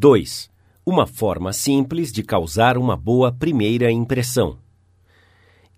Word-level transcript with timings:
2. 0.00 0.48
Uma 0.86 1.08
forma 1.08 1.52
simples 1.52 2.12
de 2.12 2.22
causar 2.22 2.78
uma 2.78 2.96
boa 2.96 3.32
primeira 3.32 3.90
impressão. 3.90 4.56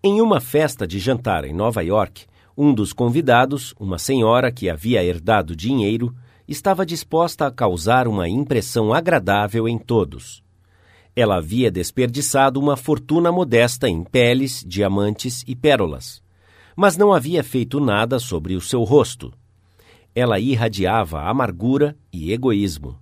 Em 0.04 0.20
uma 0.20 0.40
festa 0.40 0.86
de 0.86 0.98
jantar 0.98 1.46
em 1.46 1.54
Nova 1.54 1.82
York, 1.82 2.26
um 2.54 2.74
dos 2.74 2.92
convidados, 2.92 3.74
uma 3.80 3.96
senhora 3.96 4.52
que 4.52 4.68
havia 4.68 5.02
herdado 5.02 5.56
dinheiro, 5.56 6.14
estava 6.46 6.84
disposta 6.84 7.46
a 7.46 7.50
causar 7.50 8.06
uma 8.06 8.28
impressão 8.28 8.92
agradável 8.92 9.66
em 9.66 9.78
todos. 9.78 10.42
Ela 11.16 11.36
havia 11.36 11.70
desperdiçado 11.70 12.60
uma 12.60 12.76
fortuna 12.76 13.32
modesta 13.32 13.88
em 13.88 14.04
peles, 14.04 14.62
diamantes 14.68 15.42
e 15.48 15.56
pérolas, 15.56 16.22
mas 16.76 16.94
não 16.94 17.14
havia 17.14 17.42
feito 17.42 17.80
nada 17.80 18.18
sobre 18.18 18.54
o 18.54 18.60
seu 18.60 18.84
rosto. 18.84 19.32
Ela 20.14 20.38
irradiava 20.38 21.22
amargura 21.22 21.96
e 22.12 22.34
egoísmo. 22.34 22.98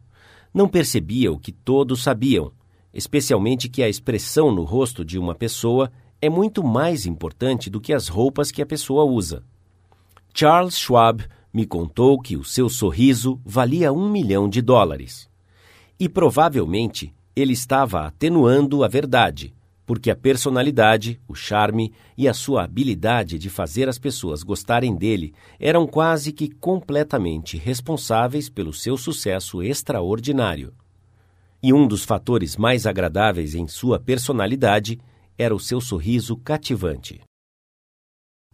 Não 0.59 0.69
percebia 0.69 1.31
o 1.31 1.39
que 1.39 1.53
todos 1.53 2.03
sabiam, 2.03 2.51
especialmente 2.93 3.69
que 3.69 3.81
a 3.81 3.89
expressão 3.89 4.51
no 4.51 4.65
rosto 4.65 5.05
de 5.05 5.17
uma 5.17 5.33
pessoa 5.33 5.89
é 6.21 6.29
muito 6.29 6.65
mais 6.65 7.07
importante 7.07 7.71
do 7.71 7.81
que 7.81 7.93
as 7.93 8.09
roupas 8.09 8.51
que 8.51 8.61
a 8.61 8.67
pessoa 8.67 9.05
usa. 9.05 9.45
Charles 10.35 10.77
Schwab 10.77 11.25
me 11.55 11.65
contou 11.65 12.21
que 12.21 12.37
o 12.37 12.43
seu 12.43 12.69
sorriso 12.69 13.41
valia 13.45 13.93
um 13.93 14.11
milhão 14.11 14.49
de 14.49 14.61
dólares. 14.61 15.31
E 15.97 16.09
provavelmente 16.09 17.15
ele 17.37 17.53
estava 17.53 18.09
atenuando 18.09 18.83
a 18.83 18.89
verdade, 18.89 19.55
porque 19.89 20.11
a 20.11 20.15
personalidade, 20.15 21.19
o 21.27 21.35
charme 21.35 21.95
e 22.15 22.29
a 22.29 22.35
sua 22.35 22.63
habilidade 22.63 23.39
de 23.39 23.49
fazer 23.49 23.89
as 23.89 23.99
pessoas 23.99 24.43
gostarem 24.43 24.95
dele 24.95 25.33
eram 25.59 25.87
quase 25.87 26.31
que 26.31 26.47
completamente 26.47 27.57
responsáveis 27.57 28.51
pelo 28.51 28.71
seu 28.71 28.99
sucesso 28.99 29.63
extraordinário. 29.63 30.75
E 31.63 31.73
um 31.73 31.89
dos 31.89 32.05
fatores 32.05 32.55
mais 32.55 32.87
agradáveis 32.87 33.55
em 33.55 33.67
sua 33.67 33.99
personalidade 33.99 35.01
era 35.39 35.55
o 35.55 35.59
seu 35.59 35.81
sorriso 35.81 36.37
cativante. 36.37 37.23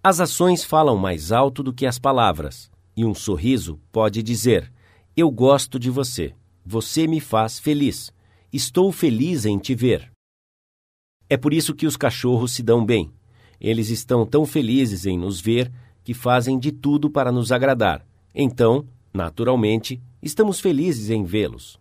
As 0.04 0.20
ações 0.20 0.62
falam 0.62 0.96
mais 0.96 1.32
alto 1.32 1.64
do 1.64 1.74
que 1.74 1.84
as 1.84 1.98
palavras, 1.98 2.70
e 2.96 3.04
um 3.04 3.12
sorriso 3.12 3.80
pode 3.90 4.22
dizer: 4.22 4.72
Eu 5.16 5.32
gosto 5.32 5.80
de 5.80 5.90
você, 5.90 6.32
você 6.64 7.08
me 7.08 7.18
faz 7.18 7.58
feliz, 7.58 8.12
estou 8.52 8.92
feliz 8.92 9.44
em 9.44 9.58
te 9.58 9.74
ver. 9.74 10.13
É 11.28 11.36
por 11.36 11.54
isso 11.54 11.74
que 11.74 11.86
os 11.86 11.96
cachorros 11.96 12.52
se 12.52 12.62
dão 12.62 12.84
bem. 12.84 13.10
Eles 13.60 13.88
estão 13.88 14.26
tão 14.26 14.44
felizes 14.44 15.06
em 15.06 15.18
nos 15.18 15.40
ver 15.40 15.72
que 16.02 16.12
fazem 16.12 16.58
de 16.58 16.70
tudo 16.70 17.08
para 17.08 17.32
nos 17.32 17.50
agradar. 17.50 18.06
Então, 18.34 18.86
naturalmente, 19.12 20.00
estamos 20.22 20.60
felizes 20.60 21.10
em 21.10 21.24
vê-los. 21.24 21.78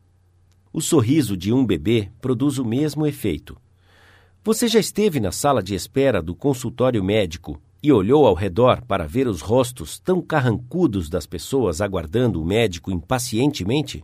O 0.72 0.82
sorriso 0.82 1.36
de 1.36 1.52
um 1.52 1.66
bebê 1.66 2.10
produz 2.22 2.58
o 2.58 2.66
mesmo 2.66 3.06
efeito. 3.06 3.58
Você 4.44 4.68
já 4.68 4.80
esteve 4.80 5.20
na 5.20 5.32
sala 5.32 5.62
de 5.62 5.76
espera 5.76 6.22
do 6.22 6.36
consultório 6.36 7.04
médico 7.04 7.62
e 7.82 7.92
olhou 7.92 8.26
ao 8.26 8.34
redor 8.34 8.82
para 8.86 9.06
ver 9.06 9.28
os 9.28 9.42
rostos 9.42 10.00
tão 10.00 10.22
carrancudos 10.22 11.10
das 11.10 11.26
pessoas 11.26 11.82
aguardando 11.82 12.42
o 12.42 12.46
médico 12.46 12.92
impacientemente? 12.92 14.04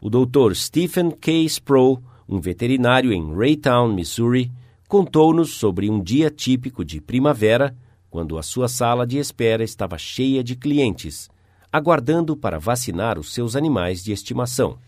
O 0.00 0.08
Dr. 0.08 0.54
Stephen 0.54 1.10
K. 1.10 1.44
Sproul, 1.44 2.02
um 2.28 2.40
veterinário 2.40 3.12
em 3.12 3.34
Raytown, 3.34 3.92
Missouri, 3.92 4.50
contou-nos 4.88 5.54
sobre 5.54 5.90
um 5.90 6.02
dia 6.02 6.30
típico 6.30 6.84
de 6.84 7.00
primavera, 7.00 7.76
quando 8.10 8.38
a 8.38 8.42
sua 8.42 8.68
sala 8.68 9.06
de 9.06 9.18
espera 9.18 9.64
estava 9.64 9.98
cheia 9.98 10.42
de 10.42 10.54
clientes, 10.56 11.28
aguardando 11.72 12.36
para 12.36 12.58
vacinar 12.58 13.18
os 13.18 13.34
seus 13.34 13.56
animais 13.56 14.02
de 14.02 14.12
estimação. 14.12 14.78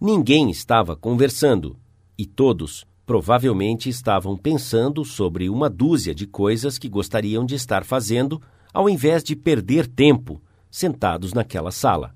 Ninguém 0.00 0.50
estava 0.50 0.94
conversando, 0.94 1.76
e 2.16 2.26
todos 2.26 2.86
provavelmente 3.06 3.88
estavam 3.88 4.36
pensando 4.36 5.02
sobre 5.04 5.48
uma 5.48 5.70
dúzia 5.70 6.14
de 6.14 6.26
coisas 6.26 6.76
que 6.76 6.90
gostariam 6.90 7.46
de 7.46 7.54
estar 7.54 7.82
fazendo 7.82 8.40
ao 8.72 8.88
invés 8.88 9.24
de 9.24 9.34
perder 9.34 9.86
tempo 9.86 10.42
sentados 10.70 11.32
naquela 11.32 11.70
sala. 11.70 12.14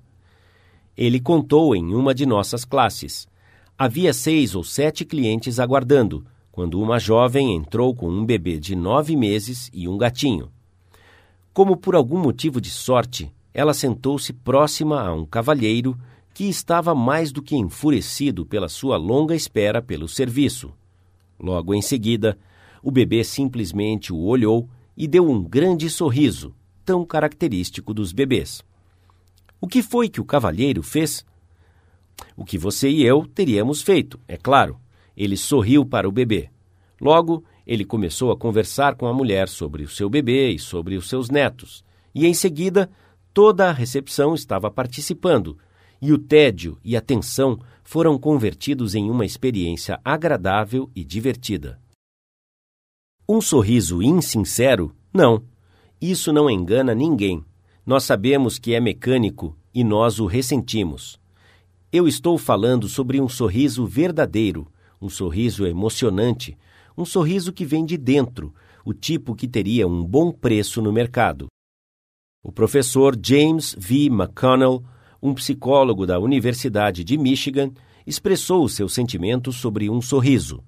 Ele 0.95 1.19
contou 1.19 1.75
em 1.75 1.95
uma 1.95 2.13
de 2.13 2.25
nossas 2.25 2.63
classes. 2.63 3.27
Havia 3.77 4.13
seis 4.13 4.53
ou 4.53 4.63
sete 4.63 5.03
clientes 5.03 5.59
aguardando, 5.59 6.25
quando 6.51 6.79
uma 6.79 6.99
jovem 6.99 7.55
entrou 7.55 7.95
com 7.95 8.07
um 8.07 8.23
bebê 8.23 8.59
de 8.59 8.75
nove 8.75 9.15
meses 9.15 9.69
e 9.73 9.87
um 9.87 9.97
gatinho. 9.97 10.51
Como 11.51 11.75
por 11.75 11.95
algum 11.95 12.19
motivo 12.19 12.61
de 12.61 12.69
sorte, 12.69 13.31
ela 13.53 13.73
sentou-se 13.73 14.31
próxima 14.31 15.01
a 15.01 15.13
um 15.13 15.25
cavalheiro 15.25 15.97
que 16.33 16.45
estava 16.45 16.93
mais 16.93 17.31
do 17.31 17.41
que 17.41 17.55
enfurecido 17.55 18.45
pela 18.45 18.69
sua 18.69 18.97
longa 18.97 19.35
espera 19.35 19.81
pelo 19.81 20.07
serviço. 20.07 20.71
Logo 21.39 21.73
em 21.73 21.81
seguida, 21.81 22.37
o 22.81 22.91
bebê 22.91 23.23
simplesmente 23.23 24.13
o 24.13 24.19
olhou 24.19 24.69
e 24.95 25.07
deu 25.07 25.29
um 25.29 25.43
grande 25.43 25.89
sorriso, 25.89 26.53
tão 26.85 27.03
característico 27.03 27.93
dos 27.93 28.11
bebês. 28.11 28.63
O 29.59 29.67
que 29.67 29.81
foi 29.81 30.09
que 30.09 30.21
o 30.21 30.25
cavalheiro 30.25 30.83
fez? 30.83 31.25
O 32.35 32.45
que 32.45 32.57
você 32.57 32.89
e 32.89 33.05
eu 33.05 33.25
teríamos 33.25 33.81
feito, 33.81 34.19
é 34.27 34.37
claro. 34.37 34.79
Ele 35.15 35.37
sorriu 35.37 35.85
para 35.85 36.07
o 36.07 36.11
bebê. 36.11 36.49
Logo, 36.99 37.43
ele 37.65 37.85
começou 37.85 38.31
a 38.31 38.37
conversar 38.37 38.95
com 38.95 39.07
a 39.07 39.13
mulher 39.13 39.47
sobre 39.47 39.83
o 39.83 39.89
seu 39.89 40.09
bebê 40.09 40.51
e 40.51 40.59
sobre 40.59 40.95
os 40.95 41.07
seus 41.07 41.29
netos. 41.29 41.83
E 42.13 42.25
em 42.25 42.33
seguida, 42.33 42.89
toda 43.33 43.69
a 43.69 43.71
recepção 43.71 44.33
estava 44.33 44.69
participando, 44.69 45.57
e 46.01 46.11
o 46.11 46.17
tédio 46.17 46.77
e 46.83 46.97
a 46.97 47.01
tensão 47.01 47.59
foram 47.83 48.17
convertidos 48.17 48.95
em 48.95 49.09
uma 49.09 49.25
experiência 49.25 49.99
agradável 50.03 50.89
e 50.95 51.03
divertida. 51.03 51.79
Um 53.27 53.39
sorriso 53.39 54.01
insincero? 54.01 54.93
Não. 55.13 55.43
Isso 56.01 56.33
não 56.33 56.49
engana 56.49 56.93
ninguém. 56.93 57.43
Nós 57.85 58.03
sabemos 58.03 58.59
que 58.59 58.73
é 58.73 58.81
mecânico 58.81 59.57
e 59.73 59.83
nós 59.83 60.19
o 60.19 60.25
ressentimos. 60.25 61.17
Eu 61.93 62.07
estou 62.07 62.37
falando 62.37 62.89
sobre 62.89 63.21
um 63.21 63.29
sorriso 63.29 63.85
verdadeiro, 63.85 64.67
um 64.99 65.07
sorriso 65.07 65.65
emocionante, 65.65 66.57
um 66.97 67.05
sorriso 67.05 67.53
que 67.53 67.63
vem 67.63 67.85
de 67.85 67.97
dentro, 67.97 68.53
o 68.83 68.93
tipo 68.93 69.35
que 69.35 69.47
teria 69.47 69.87
um 69.87 70.03
bom 70.03 70.31
preço 70.31 70.81
no 70.81 70.91
mercado. 70.91 71.45
O 72.43 72.51
professor 72.51 73.17
James 73.23 73.75
V. 73.77 74.07
McConnell 74.07 74.83
um 75.23 75.33
psicólogo 75.33 76.05
da 76.05 76.19
Universidade 76.19 77.01
de 77.01 77.17
Michigan, 77.17 77.71
expressou 78.05 78.67
seus 78.67 78.93
sentimentos 78.93 79.55
sobre 79.55 79.89
um 79.89 80.01
sorriso. 80.01 80.61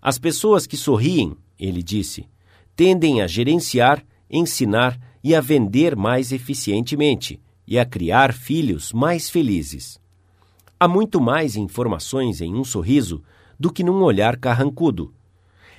As 0.00 0.18
pessoas 0.18 0.66
que 0.66 0.74
sorriem, 0.74 1.36
ele 1.58 1.82
disse, 1.82 2.26
tendem 2.74 3.20
a 3.20 3.26
gerenciar, 3.26 4.02
ensinar 4.30 4.98
e 5.22 5.34
a 5.34 5.40
vender 5.42 5.94
mais 5.94 6.32
eficientemente 6.32 7.38
e 7.66 7.78
a 7.78 7.84
criar 7.84 8.32
filhos 8.32 8.90
mais 8.90 9.28
felizes. 9.28 10.00
Há 10.82 10.88
muito 10.88 11.20
mais 11.20 11.54
informações 11.54 12.40
em 12.40 12.56
um 12.56 12.64
sorriso 12.64 13.22
do 13.56 13.72
que 13.72 13.84
num 13.84 14.02
olhar 14.02 14.36
carrancudo. 14.36 15.14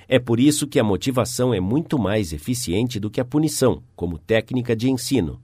É 0.08 0.18
por 0.18 0.40
isso 0.40 0.66
que 0.66 0.80
a 0.80 0.82
motivação 0.82 1.52
é 1.52 1.60
muito 1.60 1.98
mais 1.98 2.32
eficiente 2.32 2.98
do 2.98 3.10
que 3.10 3.20
a 3.20 3.24
punição, 3.26 3.82
como 3.94 4.16
técnica 4.16 4.74
de 4.74 4.90
ensino. 4.90 5.38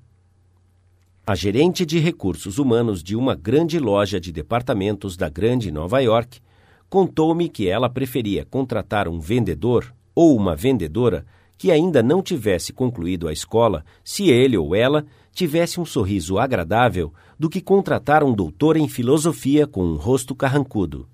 A 1.27 1.35
gerente 1.35 1.85
de 1.85 1.99
recursos 1.99 2.57
humanos 2.57 3.03
de 3.03 3.15
uma 3.15 3.35
grande 3.35 3.79
loja 3.79 4.19
de 4.19 4.33
departamentos 4.33 5.15
da 5.15 5.29
Grande 5.29 5.71
Nova 5.71 6.01
York 6.01 6.41
contou-me 6.89 7.47
que 7.47 7.69
ela 7.69 7.91
preferia 7.91 8.47
contratar 8.47 9.09
um 9.09 9.21
vendedor 9.21 9.95
ou 10.15 10.35
uma 10.39 10.57
vendedora 10.57 11.27
que 11.59 11.71
ainda 11.71 12.03
não 12.03 12.23
tivesse 12.23 12.73
concluído 12.73 13.29
a 13.29 13.33
escola 13.35 13.85
se 14.03 14.31
ele 14.31 14.57
ou 14.57 14.75
ela 14.75 15.05
tivesse 15.35 15.79
um 15.79 15.85
sorriso 15.85 16.39
agradável 16.39 17.13
do 17.41 17.49
que 17.49 17.63
contratar 17.63 18.23
um 18.23 18.35
doutor 18.35 18.77
em 18.77 18.87
filosofia 18.87 19.67
com 19.67 19.83
um 19.83 19.97
rosto 19.97 20.35
carrancudo. 20.35 21.09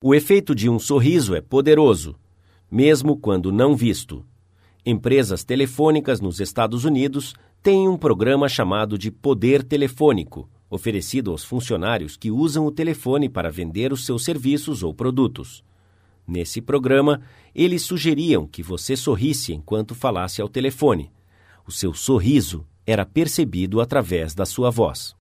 O 0.00 0.14
efeito 0.14 0.54
de 0.54 0.70
um 0.70 0.78
sorriso 0.78 1.34
é 1.34 1.40
poderoso, 1.40 2.14
mesmo 2.70 3.16
quando 3.16 3.50
não 3.50 3.74
visto. 3.74 4.24
Empresas 4.86 5.42
telefônicas 5.42 6.20
nos 6.20 6.38
Estados 6.38 6.84
Unidos 6.84 7.34
têm 7.60 7.88
um 7.88 7.98
programa 7.98 8.48
chamado 8.48 8.96
de 8.96 9.10
Poder 9.10 9.64
Telefônico, 9.64 10.48
oferecido 10.70 11.32
aos 11.32 11.42
funcionários 11.42 12.16
que 12.16 12.30
usam 12.30 12.64
o 12.64 12.70
telefone 12.70 13.28
para 13.28 13.50
vender 13.50 13.92
os 13.92 14.06
seus 14.06 14.22
serviços 14.22 14.84
ou 14.84 14.94
produtos. 14.94 15.64
Nesse 16.24 16.60
programa, 16.60 17.20
eles 17.52 17.82
sugeriam 17.82 18.46
que 18.46 18.62
você 18.62 18.96
sorrisse 18.96 19.52
enquanto 19.52 19.92
falasse 19.92 20.40
ao 20.40 20.48
telefone. 20.48 21.10
O 21.66 21.72
seu 21.72 21.92
sorriso 21.92 22.64
era 22.86 23.04
percebido 23.06 23.80
através 23.80 24.34
da 24.34 24.44
sua 24.44 24.70
voz. 24.70 25.14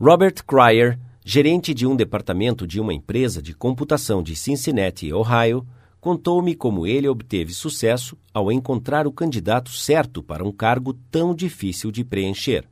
Robert 0.00 0.44
Cryer, 0.46 0.98
gerente 1.24 1.72
de 1.72 1.86
um 1.86 1.96
departamento 1.96 2.66
de 2.66 2.80
uma 2.80 2.92
empresa 2.92 3.40
de 3.40 3.54
computação 3.54 4.22
de 4.22 4.36
Cincinnati, 4.36 5.12
Ohio, 5.12 5.66
contou-me 6.00 6.54
como 6.54 6.86
ele 6.86 7.08
obteve 7.08 7.54
sucesso 7.54 8.16
ao 8.32 8.52
encontrar 8.52 9.06
o 9.06 9.12
candidato 9.12 9.70
certo 9.70 10.22
para 10.22 10.44
um 10.44 10.52
cargo 10.52 10.92
tão 11.10 11.34
difícil 11.34 11.90
de 11.90 12.04
preencher. 12.04 12.68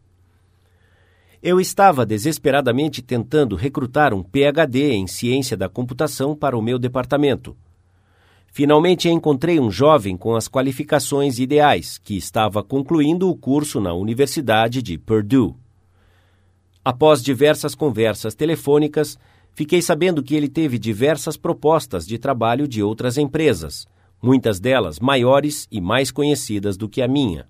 Eu 1.43 1.58
estava 1.58 2.05
desesperadamente 2.05 3.02
tentando 3.02 3.56
recrutar 3.56 4.12
um 4.14 4.23
PhD 4.23 4.93
em 4.93 5.06
ciência 5.06 5.56
da 5.56 5.69
computação 5.69 6.37
para 6.37 6.56
o 6.56 6.62
meu 6.62 6.78
departamento. 6.78 7.56
Finalmente 8.54 9.08
encontrei 9.08 9.58
um 9.58 9.70
jovem 9.70 10.14
com 10.14 10.37
as 10.37 10.46
qualificações 10.46 11.38
ideais, 11.38 11.96
que 11.96 12.19
estava 12.19 12.62
concluindo 12.62 13.31
o 13.31 13.34
curso 13.34 13.81
na 13.81 13.94
Universidade 13.94 14.82
de 14.82 14.99
Purdue. 14.99 15.54
Após 16.84 17.22
diversas 17.22 17.75
conversas 17.75 18.34
telefônicas, 18.34 19.19
fiquei 19.54 19.81
sabendo 19.81 20.22
que 20.22 20.34
ele 20.34 20.50
teve 20.50 20.78
diversas 20.78 21.34
propostas 21.34 22.06
de 22.06 22.19
trabalho 22.19 22.69
de 22.69 22.82
outras 22.82 23.16
empresas, 23.16 23.87
muitas 24.22 24.60
delas 24.60 25.00
maiores 25.00 25.66
e 25.72 25.81
mais 25.81 26.10
conhecidas 26.10 26.76
do 26.76 26.90
que 26.90 27.00
a 27.00 27.08
minha. 27.08 27.49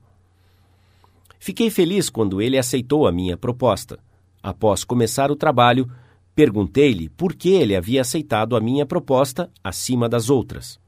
Fiquei 1.36 1.68
feliz 1.68 2.08
quando 2.08 2.40
ele 2.40 2.56
aceitou 2.56 3.08
a 3.08 3.12
minha 3.12 3.36
proposta. 3.36 3.98
Após 4.40 4.84
começar 4.84 5.32
o 5.32 5.36
trabalho, 5.36 5.90
perguntei-lhe 6.32 7.08
por 7.08 7.34
que 7.34 7.48
ele 7.48 7.74
havia 7.74 8.02
aceitado 8.02 8.54
a 8.54 8.60
minha 8.60 8.86
proposta 8.86 9.50
acima 9.64 10.08
das 10.08 10.30
outras. 10.30 10.80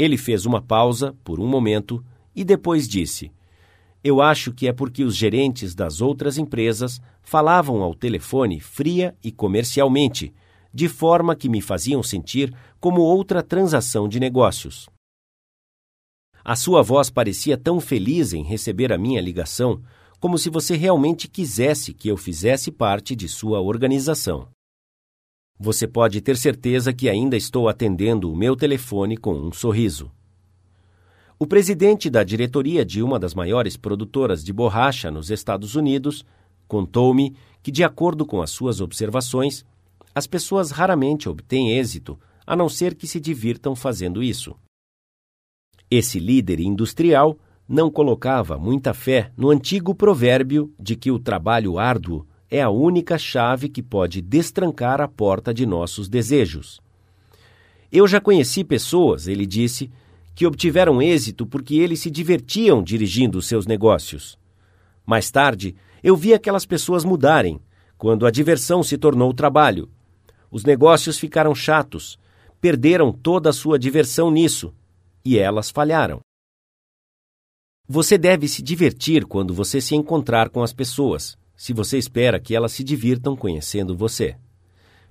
Ele 0.00 0.16
fez 0.16 0.46
uma 0.46 0.62
pausa 0.62 1.14
por 1.22 1.38
um 1.38 1.46
momento 1.46 2.02
e 2.34 2.42
depois 2.42 2.88
disse: 2.88 3.30
Eu 4.02 4.22
acho 4.22 4.50
que 4.50 4.66
é 4.66 4.72
porque 4.72 5.04
os 5.04 5.14
gerentes 5.14 5.74
das 5.74 6.00
outras 6.00 6.38
empresas 6.38 7.02
falavam 7.20 7.82
ao 7.82 7.94
telefone 7.94 8.60
fria 8.60 9.14
e 9.22 9.30
comercialmente, 9.30 10.32
de 10.72 10.88
forma 10.88 11.36
que 11.36 11.50
me 11.50 11.60
faziam 11.60 12.02
sentir 12.02 12.50
como 12.80 13.02
outra 13.02 13.42
transação 13.42 14.08
de 14.08 14.18
negócios. 14.18 14.88
A 16.42 16.56
sua 16.56 16.80
voz 16.80 17.10
parecia 17.10 17.58
tão 17.58 17.78
feliz 17.78 18.32
em 18.32 18.42
receber 18.42 18.94
a 18.94 18.96
minha 18.96 19.20
ligação, 19.20 19.82
como 20.18 20.38
se 20.38 20.48
você 20.48 20.76
realmente 20.76 21.28
quisesse 21.28 21.92
que 21.92 22.08
eu 22.08 22.16
fizesse 22.16 22.72
parte 22.72 23.14
de 23.14 23.28
sua 23.28 23.60
organização. 23.60 24.48
Você 25.62 25.86
pode 25.86 26.22
ter 26.22 26.38
certeza 26.38 26.90
que 26.90 27.06
ainda 27.06 27.36
estou 27.36 27.68
atendendo 27.68 28.32
o 28.32 28.34
meu 28.34 28.56
telefone 28.56 29.14
com 29.14 29.34
um 29.34 29.52
sorriso. 29.52 30.10
O 31.38 31.46
presidente 31.46 32.08
da 32.08 32.24
diretoria 32.24 32.82
de 32.82 33.02
uma 33.02 33.18
das 33.18 33.34
maiores 33.34 33.76
produtoras 33.76 34.42
de 34.42 34.54
borracha 34.54 35.10
nos 35.10 35.30
Estados 35.30 35.74
Unidos 35.74 36.24
contou-me 36.66 37.36
que, 37.62 37.70
de 37.70 37.84
acordo 37.84 38.24
com 38.24 38.40
as 38.40 38.48
suas 38.48 38.80
observações, 38.80 39.62
as 40.14 40.26
pessoas 40.26 40.70
raramente 40.70 41.28
obtêm 41.28 41.76
êxito 41.76 42.18
a 42.46 42.56
não 42.56 42.70
ser 42.70 42.94
que 42.94 43.06
se 43.06 43.20
divirtam 43.20 43.76
fazendo 43.76 44.22
isso. 44.22 44.56
Esse 45.90 46.18
líder 46.18 46.58
industrial 46.60 47.38
não 47.68 47.90
colocava 47.90 48.56
muita 48.56 48.94
fé 48.94 49.30
no 49.36 49.50
antigo 49.50 49.94
provérbio 49.94 50.72
de 50.80 50.96
que 50.96 51.10
o 51.10 51.18
trabalho 51.18 51.78
árduo 51.78 52.26
é 52.50 52.60
a 52.60 52.68
única 52.68 53.16
chave 53.16 53.68
que 53.68 53.82
pode 53.82 54.20
destrancar 54.20 55.00
a 55.00 55.06
porta 55.06 55.54
de 55.54 55.64
nossos 55.64 56.08
desejos. 56.08 56.80
Eu 57.92 58.08
já 58.08 58.20
conheci 58.20 58.64
pessoas, 58.64 59.28
ele 59.28 59.46
disse, 59.46 59.90
que 60.34 60.46
obtiveram 60.46 61.00
êxito 61.00 61.46
porque 61.46 61.76
eles 61.76 62.00
se 62.00 62.10
divertiam 62.10 62.82
dirigindo 62.82 63.40
seus 63.40 63.66
negócios. 63.66 64.38
Mais 65.06 65.30
tarde, 65.30 65.76
eu 66.02 66.16
vi 66.16 66.34
aquelas 66.34 66.66
pessoas 66.66 67.04
mudarem, 67.04 67.60
quando 67.96 68.26
a 68.26 68.30
diversão 68.30 68.82
se 68.82 68.96
tornou 68.96 69.32
trabalho. 69.32 69.90
Os 70.50 70.64
negócios 70.64 71.18
ficaram 71.18 71.54
chatos, 71.54 72.18
perderam 72.60 73.12
toda 73.12 73.50
a 73.50 73.52
sua 73.52 73.78
diversão 73.78 74.30
nisso 74.30 74.74
e 75.24 75.38
elas 75.38 75.70
falharam. 75.70 76.20
Você 77.86 78.16
deve 78.16 78.48
se 78.48 78.62
divertir 78.62 79.26
quando 79.26 79.52
você 79.52 79.80
se 79.80 79.94
encontrar 79.94 80.48
com 80.48 80.62
as 80.62 80.72
pessoas, 80.72 81.36
se 81.60 81.74
você 81.74 81.98
espera 81.98 82.40
que 82.40 82.56
elas 82.56 82.72
se 82.72 82.82
divirtam 82.82 83.36
conhecendo 83.36 83.94
você. 83.94 84.34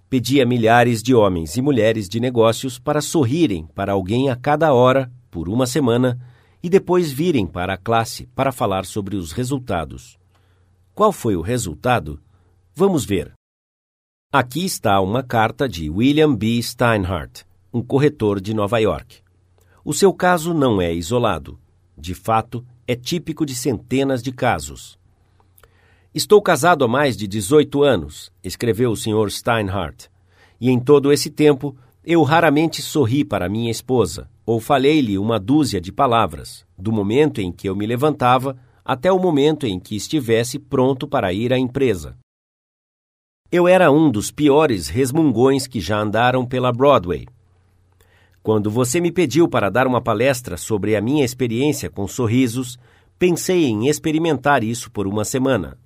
Pedi 0.10 0.42
a 0.42 0.48
milhares 0.48 1.04
de 1.04 1.13
homens 1.13 1.56
e 1.56 1.62
mulheres 1.62 2.10
de 2.10 2.19
negócios 2.19 2.80
para 2.80 3.01
sorrirem 3.01 3.68
para 3.75 3.92
alguém 3.92 4.31
a 4.31 4.36
cada 4.36 4.74
hora, 4.74 5.12
por 5.30 5.48
uma 5.48 5.68
semana, 5.68 6.19
e 6.63 6.68
depois 6.68 7.12
virem 7.12 7.46
para 7.46 7.75
a 7.75 7.78
classe 7.78 8.25
para 8.34 8.51
falar 8.51 8.88
sobre 8.88 9.16
os 9.16 9.31
resultados. 9.31 10.18
Qual 10.96 11.12
foi 11.12 11.36
o 11.36 11.42
resultado? 11.42 12.19
Vamos 12.74 13.06
ver. 13.06 13.31
Aqui 14.34 14.66
está 14.66 15.00
uma 15.01 15.22
carta 15.22 15.69
de 15.69 15.88
William 15.88 16.36
B. 16.36 16.60
Steinhardt, 16.63 17.46
um 17.72 17.84
corretor 17.84 18.42
de 18.42 18.56
Nova 18.56 18.80
York. 18.80 19.19
O 19.86 19.94
seu 19.94 20.12
caso 20.12 20.51
não 20.56 20.81
é 20.81 20.92
isolado. 20.92 21.60
De 21.96 22.16
fato, 22.16 22.66
é 22.88 22.96
típico 22.96 23.46
de 23.46 23.54
centenas 23.54 24.24
de 24.24 24.31
casos. 24.31 24.98
Estou 26.13 26.41
casado 26.41 26.83
há 26.83 26.88
mais 26.88 27.15
de 27.15 27.27
18 27.27 27.83
anos, 27.83 28.31
escreveu 28.44 28.91
o 28.91 28.95
Sr. 28.95 29.29
Steinhardt, 29.29 30.09
e 30.59 30.69
em 30.69 30.79
todo 30.79 31.11
esse 31.11 31.29
tempo 31.29 31.75
eu 32.03 32.23
raramente 32.23 32.81
sorri 32.81 33.23
para 33.23 33.50
minha 33.50 33.69
esposa 33.69 34.29
ou 34.45 34.59
falei-lhe 34.59 35.17
uma 35.17 35.39
dúzia 35.39 35.79
de 35.79 35.91
palavras, 35.91 36.65
do 36.77 36.91
momento 36.91 37.39
em 37.39 37.51
que 37.51 37.69
eu 37.69 37.75
me 37.75 37.85
levantava 37.85 38.57
até 38.83 39.11
o 39.11 39.19
momento 39.19 39.67
em 39.67 39.79
que 39.79 39.95
estivesse 39.95 40.57
pronto 40.57 41.07
para 41.07 41.31
ir 41.31 41.53
à 41.53 41.57
empresa. 41.59 42.17
Eu 43.51 43.67
era 43.67 43.91
um 43.91 44.09
dos 44.09 44.31
piores 44.31 44.88
resmungões 44.88 45.67
que 45.67 45.79
já 45.79 46.00
andaram 46.00 46.45
pela 46.45 46.71
Broadway 46.71 47.27
quando 48.41 48.71
você 48.71 49.01
me 49.01 49.12
pediu 49.12 49.47
para 49.47 49.69
dar 49.69 49.85
uma 49.85 50.01
palestra 50.01 50.57
sobre 50.57 50.95
a 50.95 51.01
minha 51.01 51.25
experiência 51.25 51.89
com 51.89 52.07
sorrisos, 52.07 52.79
pensei 53.17 53.65
em 53.65 53.88
experimentar 53.88 54.63
isso 54.63 54.89
por 54.89 55.05
uma 55.05 55.25
semana. 55.25 55.77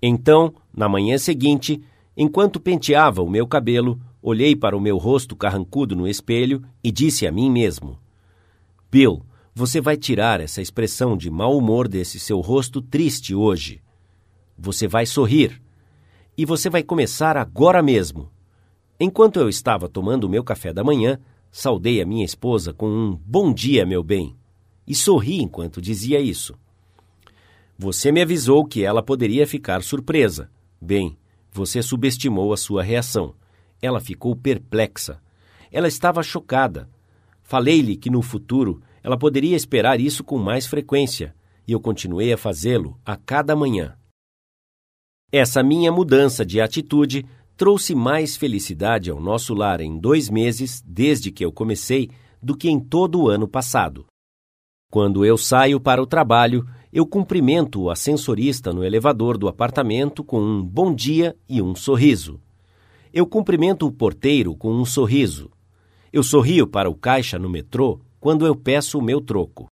Então, 0.00 0.54
na 0.74 0.88
manhã 0.88 1.18
seguinte, 1.18 1.82
enquanto 2.16 2.60
penteava 2.60 3.22
o 3.22 3.30
meu 3.30 3.46
cabelo, 3.46 4.00
olhei 4.22 4.54
para 4.54 4.76
o 4.76 4.80
meu 4.80 4.96
rosto 4.96 5.34
carrancudo 5.34 5.96
no 5.96 6.06
espelho 6.06 6.62
e 6.82 6.90
disse 6.90 7.26
a 7.26 7.32
mim 7.32 7.50
mesmo: 7.50 7.98
Bill, 8.90 9.22
você 9.54 9.80
vai 9.80 9.96
tirar 9.96 10.40
essa 10.40 10.62
expressão 10.62 11.16
de 11.16 11.30
mau 11.30 11.56
humor 11.56 11.88
desse 11.88 12.18
seu 12.18 12.40
rosto 12.40 12.80
triste 12.80 13.34
hoje. 13.34 13.80
Você 14.56 14.86
vai 14.86 15.06
sorrir. 15.06 15.60
E 16.36 16.44
você 16.44 16.70
vai 16.70 16.84
começar 16.84 17.36
agora 17.36 17.82
mesmo. 17.82 18.30
Enquanto 19.00 19.40
eu 19.40 19.48
estava 19.48 19.88
tomando 19.88 20.24
o 20.24 20.28
meu 20.28 20.44
café 20.44 20.72
da 20.72 20.84
manhã, 20.84 21.18
Saudei 21.50 22.00
a 22.00 22.06
minha 22.06 22.24
esposa 22.24 22.72
com 22.72 22.88
um 22.88 23.16
bom 23.16 23.52
dia, 23.52 23.86
meu 23.86 24.02
bem, 24.02 24.36
e 24.86 24.94
sorri 24.94 25.40
enquanto 25.42 25.80
dizia 25.80 26.20
isso. 26.20 26.54
Você 27.80 28.10
me 28.10 28.20
avisou 28.20 28.64
que 28.64 28.82
ela 28.82 29.00
poderia 29.00 29.46
ficar 29.46 29.84
surpresa. 29.84 30.50
Bem, 30.80 31.16
você 31.52 31.80
subestimou 31.80 32.52
a 32.52 32.56
sua 32.56 32.82
reação. 32.82 33.36
Ela 33.80 34.00
ficou 34.00 34.34
perplexa. 34.34 35.22
Ela 35.70 35.86
estava 35.86 36.20
chocada. 36.20 36.90
Falei-lhe 37.40 37.96
que 37.96 38.10
no 38.10 38.20
futuro 38.20 38.82
ela 39.00 39.16
poderia 39.16 39.56
esperar 39.56 40.00
isso 40.00 40.24
com 40.24 40.38
mais 40.38 40.66
frequência, 40.66 41.32
e 41.68 41.72
eu 41.72 41.80
continuei 41.80 42.32
a 42.32 42.36
fazê-lo 42.36 42.98
a 43.06 43.16
cada 43.16 43.54
manhã. 43.54 43.96
Essa 45.30 45.62
minha 45.62 45.92
mudança 45.92 46.44
de 46.44 46.60
atitude 46.60 47.24
trouxe 47.56 47.94
mais 47.94 48.36
felicidade 48.36 49.08
ao 49.08 49.20
nosso 49.20 49.54
lar 49.54 49.80
em 49.80 49.98
dois 49.98 50.28
meses, 50.28 50.82
desde 50.84 51.30
que 51.30 51.44
eu 51.44 51.52
comecei, 51.52 52.10
do 52.42 52.56
que 52.56 52.68
em 52.68 52.80
todo 52.80 53.22
o 53.22 53.28
ano 53.28 53.46
passado. 53.46 54.04
Quando 54.90 55.24
eu 55.24 55.36
saio 55.36 55.78
para 55.78 56.02
o 56.02 56.06
trabalho, 56.06 56.66
eu 56.92 57.06
cumprimento 57.06 57.82
o 57.82 57.90
ascensorista 57.90 58.72
no 58.72 58.84
elevador 58.84 59.36
do 59.36 59.48
apartamento 59.48 60.24
com 60.24 60.40
um 60.40 60.62
bom 60.62 60.94
dia 60.94 61.36
e 61.48 61.60
um 61.60 61.74
sorriso. 61.74 62.40
Eu 63.12 63.26
cumprimento 63.26 63.86
o 63.86 63.92
porteiro 63.92 64.54
com 64.56 64.72
um 64.72 64.84
sorriso. 64.84 65.50
Eu 66.12 66.22
sorrio 66.22 66.66
para 66.66 66.88
o 66.88 66.94
caixa 66.94 67.38
no 67.38 67.48
metrô 67.48 68.00
quando 68.18 68.46
eu 68.46 68.54
peço 68.54 68.98
o 68.98 69.02
meu 69.02 69.20
troco. 69.20 69.66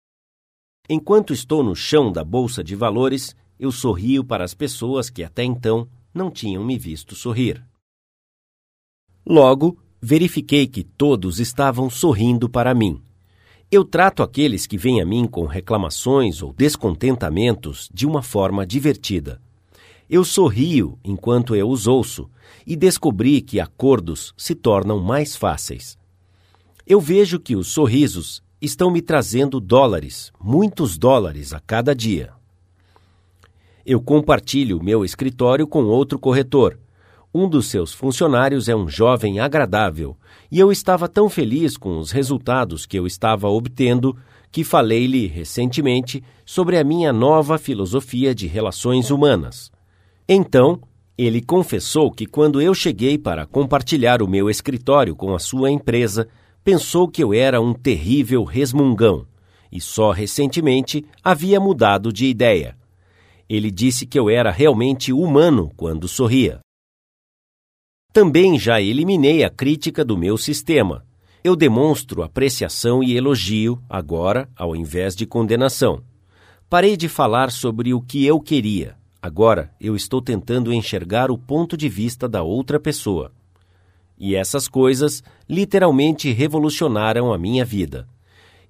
Enquanto 0.88 1.32
estou 1.32 1.62
no 1.62 1.74
chão 1.74 2.12
da 2.12 2.24
bolsa 2.24 2.62
de 2.62 2.74
valores, 2.74 3.34
eu 3.58 3.72
sorrio 3.72 4.24
para 4.24 4.44
as 4.44 4.52
pessoas 4.52 5.08
que 5.08 5.22
até 5.22 5.44
então 5.44 5.88
não 6.12 6.30
tinham 6.30 6.64
me 6.64 6.78
visto 6.78 7.14
sorrir. 7.14 7.64
Logo, 9.26 9.78
verifiquei 10.00 10.66
que 10.66 10.84
todos 10.84 11.40
estavam 11.40 11.88
sorrindo 11.88 12.48
para 12.48 12.74
mim. 12.74 13.00
Eu 13.74 13.84
trato 13.84 14.22
aqueles 14.22 14.68
que 14.68 14.78
vêm 14.78 15.00
a 15.00 15.04
mim 15.04 15.26
com 15.26 15.46
reclamações 15.46 16.40
ou 16.40 16.52
descontentamentos 16.52 17.90
de 17.92 18.06
uma 18.06 18.22
forma 18.22 18.64
divertida. 18.64 19.42
Eu 20.08 20.24
sorrio 20.24 20.96
enquanto 21.02 21.56
eu 21.56 21.68
os 21.68 21.88
ouço 21.88 22.30
e 22.64 22.76
descobri 22.76 23.40
que 23.40 23.58
acordos 23.58 24.32
se 24.36 24.54
tornam 24.54 25.00
mais 25.00 25.34
fáceis. 25.34 25.98
Eu 26.86 27.00
vejo 27.00 27.40
que 27.40 27.56
os 27.56 27.66
sorrisos 27.66 28.44
estão 28.62 28.92
me 28.92 29.02
trazendo 29.02 29.58
dólares, 29.58 30.30
muitos 30.40 30.96
dólares 30.96 31.52
a 31.52 31.58
cada 31.58 31.96
dia. 31.96 32.32
Eu 33.84 34.00
compartilho 34.00 34.80
meu 34.80 35.04
escritório 35.04 35.66
com 35.66 35.82
outro 35.82 36.16
corretor 36.16 36.78
um 37.34 37.48
dos 37.48 37.66
seus 37.66 37.92
funcionários 37.92 38.68
é 38.68 38.76
um 38.76 38.88
jovem 38.88 39.40
agradável, 39.40 40.16
e 40.52 40.60
eu 40.60 40.70
estava 40.70 41.08
tão 41.08 41.28
feliz 41.28 41.76
com 41.76 41.98
os 41.98 42.12
resultados 42.12 42.86
que 42.86 42.96
eu 42.96 43.06
estava 43.06 43.48
obtendo 43.48 44.16
que 44.52 44.62
falei-lhe 44.62 45.26
recentemente 45.26 46.22
sobre 46.46 46.78
a 46.78 46.84
minha 46.84 47.12
nova 47.12 47.58
filosofia 47.58 48.32
de 48.32 48.46
relações 48.46 49.10
humanas. 49.10 49.72
Então, 50.28 50.80
Ele 51.18 51.42
confessou 51.42 52.08
que 52.10 52.24
quando 52.24 52.62
eu 52.62 52.72
cheguei 52.72 53.18
para 53.18 53.46
compartilhar 53.46 54.22
o 54.22 54.28
meu 54.28 54.48
escritório 54.48 55.16
com 55.16 55.34
a 55.34 55.40
sua 55.40 55.72
empresa, 55.72 56.28
pensou 56.62 57.08
que 57.08 57.22
eu 57.22 57.34
era 57.34 57.60
um 57.60 57.72
terrível 57.72 58.44
resmungão 58.44 59.26
e 59.72 59.80
só 59.80 60.12
recentemente 60.12 61.04
havia 61.22 61.58
mudado 61.58 62.12
de 62.12 62.26
ideia. 62.26 62.76
Ele 63.48 63.72
disse 63.72 64.06
que 64.06 64.16
eu 64.16 64.30
era 64.30 64.52
realmente 64.52 65.12
humano 65.12 65.72
quando 65.76 66.06
sorria. 66.06 66.63
Também 68.14 68.56
já 68.56 68.80
eliminei 68.80 69.42
a 69.42 69.50
crítica 69.50 70.04
do 70.04 70.16
meu 70.16 70.38
sistema. 70.38 71.04
Eu 71.42 71.56
demonstro 71.56 72.22
apreciação 72.22 73.02
e 73.02 73.16
elogio, 73.16 73.82
agora, 73.90 74.48
ao 74.54 74.76
invés 74.76 75.16
de 75.16 75.26
condenação. 75.26 76.00
Parei 76.70 76.96
de 76.96 77.08
falar 77.08 77.50
sobre 77.50 77.92
o 77.92 78.00
que 78.00 78.24
eu 78.24 78.38
queria. 78.38 78.94
Agora 79.20 79.72
eu 79.80 79.96
estou 79.96 80.22
tentando 80.22 80.72
enxergar 80.72 81.28
o 81.28 81.36
ponto 81.36 81.76
de 81.76 81.88
vista 81.88 82.28
da 82.28 82.40
outra 82.40 82.78
pessoa. 82.78 83.32
E 84.16 84.36
essas 84.36 84.68
coisas 84.68 85.20
literalmente 85.48 86.30
revolucionaram 86.30 87.32
a 87.32 87.36
minha 87.36 87.64
vida. 87.64 88.06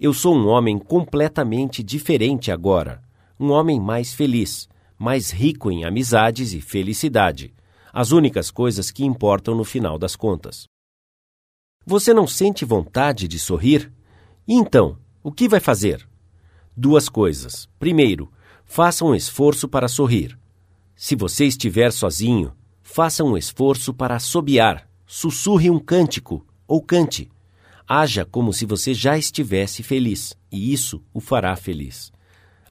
Eu 0.01 0.15
sou 0.15 0.35
um 0.35 0.47
homem 0.47 0.79
completamente 0.79 1.83
diferente 1.83 2.51
agora. 2.51 3.03
Um 3.39 3.51
homem 3.51 3.79
mais 3.79 4.15
feliz, 4.15 4.71
mais 4.99 5.31
rico 5.31 5.71
em 5.71 5.85
amizades 5.85 6.55
e 6.55 6.63
felicidade. 6.63 7.53
As 7.97 8.11
únicas 8.11 8.51
coisas 8.51 8.91
que 8.91 9.05
importam 9.05 9.55
no 9.55 9.63
final 9.63 9.97
das 9.97 10.17
contas. 10.17 10.67
Você 11.87 12.13
não 12.13 12.27
sente 12.27 12.65
vontade 12.65 13.29
de 13.29 13.39
sorrir? 13.39 13.93
E 14.49 14.55
então, 14.55 14.99
o 15.23 15.31
que 15.31 15.49
vai 15.49 15.61
fazer? 15.61 16.05
Duas 16.77 17.09
coisas. 17.09 17.69
Primeiro, 17.79 18.33
faça 18.65 19.05
um 19.05 19.15
esforço 19.15 19.69
para 19.69 19.87
sorrir. 19.87 20.37
Se 20.97 21.15
você 21.15 21.45
estiver 21.45 21.93
sozinho, 21.93 22.53
faça 22.83 23.23
um 23.23 23.37
esforço 23.37 23.95
para 23.95 24.17
assobiar, 24.17 24.91
sussurre 25.07 25.71
um 25.71 25.79
cântico 25.79 26.45
ou 26.67 26.83
cante. 26.83 27.31
Haja 27.87 28.25
como 28.25 28.53
se 28.53 28.67
você 28.67 28.93
já 28.93 29.17
estivesse 29.17 29.85
feliz, 29.85 30.37
e 30.51 30.73
isso 30.73 31.01
o 31.15 31.21
fará 31.21 31.55
feliz. 31.55 32.13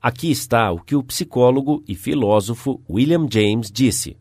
Aqui 0.02 0.30
está 0.30 0.70
o 0.70 0.82
que 0.82 0.98
o 0.98 1.04
psicólogo 1.04 1.82
e 1.88 1.96
filósofo 1.96 2.82
William 2.90 3.26
James 3.32 3.72
disse. 3.72 4.18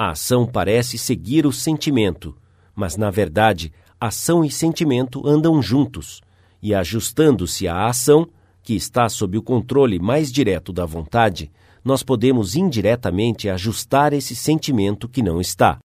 A 0.00 0.10
ação 0.12 0.46
parece 0.46 0.96
seguir 0.96 1.44
o 1.44 1.52
sentimento, 1.52 2.36
mas 2.72 2.96
na 2.96 3.10
verdade, 3.10 3.72
ação 4.00 4.44
e 4.44 4.50
sentimento 4.50 5.26
andam 5.26 5.60
juntos, 5.60 6.20
e 6.62 6.72
ajustando-se 6.72 7.66
à 7.66 7.86
ação, 7.86 8.28
que 8.62 8.74
está 8.74 9.08
sob 9.08 9.36
o 9.36 9.42
controle 9.42 9.98
mais 9.98 10.30
direto 10.30 10.72
da 10.72 10.86
vontade, 10.86 11.50
nós 11.84 12.04
podemos 12.04 12.54
indiretamente 12.54 13.48
ajustar 13.48 14.12
esse 14.12 14.36
sentimento 14.36 15.08
que 15.08 15.20
não 15.20 15.40
está. 15.40 15.78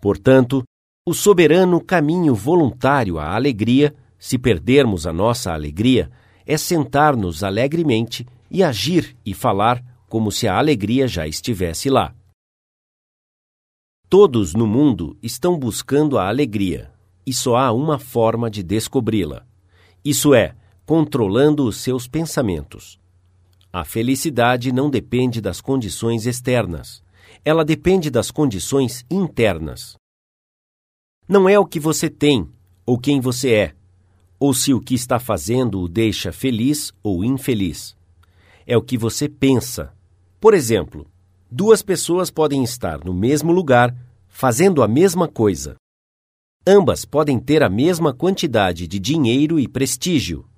Portanto, 0.00 0.64
o 1.06 1.12
soberano 1.12 1.82
caminho 1.82 2.34
voluntário 2.34 3.18
à 3.18 3.34
alegria, 3.34 3.94
se 4.18 4.38
perdermos 4.38 5.06
a 5.06 5.12
nossa 5.12 5.52
alegria, 5.52 6.10
é 6.46 6.56
sentar-nos 6.56 7.44
alegremente 7.44 8.26
e 8.50 8.62
agir 8.62 9.14
e 9.22 9.34
falar 9.34 9.84
como 10.08 10.32
se 10.32 10.48
a 10.48 10.56
alegria 10.56 11.06
já 11.06 11.26
estivesse 11.26 11.90
lá. 11.90 12.14
Todos 14.08 14.54
no 14.54 14.68
mundo 14.68 15.18
estão 15.20 15.58
buscando 15.58 16.16
a 16.16 16.28
alegria, 16.28 16.92
e 17.26 17.32
só 17.32 17.56
há 17.56 17.72
uma 17.72 17.98
forma 17.98 18.48
de 18.48 18.62
descobri-la. 18.62 19.44
Isso 20.04 20.32
é, 20.32 20.54
controlando 20.84 21.66
os 21.66 21.78
seus 21.78 22.06
pensamentos. 22.06 23.00
A 23.72 23.84
felicidade 23.84 24.70
não 24.70 24.88
depende 24.88 25.40
das 25.40 25.60
condições 25.60 26.24
externas, 26.24 27.02
ela 27.44 27.64
depende 27.64 28.08
das 28.08 28.30
condições 28.30 29.04
internas. 29.10 29.96
Não 31.28 31.48
é 31.48 31.58
o 31.58 31.66
que 31.66 31.80
você 31.80 32.08
tem 32.08 32.48
ou 32.86 32.96
quem 32.96 33.20
você 33.20 33.52
é, 33.52 33.74
ou 34.38 34.54
se 34.54 34.72
o 34.72 34.80
que 34.80 34.94
está 34.94 35.18
fazendo 35.18 35.80
o 35.80 35.88
deixa 35.88 36.30
feliz 36.30 36.92
ou 37.02 37.24
infeliz. 37.24 37.96
É 38.64 38.76
o 38.76 38.82
que 38.82 38.96
você 38.96 39.28
pensa. 39.28 39.92
Por 40.38 40.54
exemplo, 40.54 41.10
duas 41.50 41.82
pessoas 41.82 42.30
podem 42.30 42.62
estar 42.62 43.04
no 43.04 43.14
mesmo 43.14 43.52
lugar 43.52 43.94
fazendo 44.28 44.82
a 44.82 44.88
mesma 44.88 45.28
coisa. 45.28 45.76
Ambas 46.66 47.04
podem 47.04 47.38
ter 47.38 47.62
a 47.62 47.70
mesma 47.70 48.12
quantidade 48.12 48.86
de 48.86 48.98
dinheiro 48.98 49.58
e 49.58 49.68
prestígio, 49.68 50.48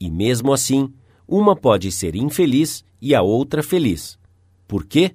e 0.00 0.10
mesmo 0.10 0.52
assim, 0.52 0.92
uma 1.26 1.54
pode 1.54 1.92
ser 1.92 2.16
infeliz 2.16 2.84
e 3.00 3.14
a 3.14 3.22
outra 3.22 3.62
feliz. 3.62 4.18
Por 4.66 4.84
quê? 4.84 5.14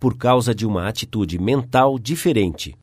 Por 0.00 0.16
causa 0.16 0.54
de 0.54 0.66
uma 0.66 0.88
atitude 0.88 1.38
mental 1.38 1.98
diferente. 1.98 2.76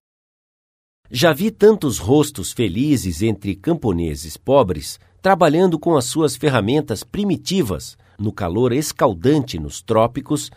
Já 1.12 1.34
vi 1.34 1.52
tantos 1.52 1.98
rostos 1.98 2.54
felizes 2.54 3.22
entre 3.22 3.54
camponeses 3.56 4.38
pobres 4.38 4.98
trabalhando 5.22 5.78
com 5.78 5.96
as 5.96 6.06
suas 6.06 6.36
ferramentas 6.36 7.04
primitivas 7.04 7.98
no 8.18 8.32
calor 8.32 8.72
escaldante 8.72 9.60
nos 9.60 9.82
trópicos, 9.82 10.50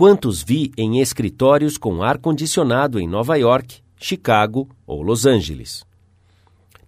quantos 0.00 0.42
vi 0.42 0.72
em 0.78 0.98
escritórios 0.98 1.76
com 1.76 2.02
ar-condicionado 2.02 2.98
em 2.98 3.06
Nova 3.06 3.36
York, 3.36 3.82
Chicago 3.98 4.66
ou 4.86 5.02
Los 5.02 5.26
Angeles. 5.26 5.84